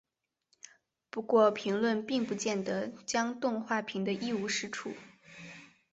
[1.11, 4.93] 不过评论并不见得将动画评得一无是处。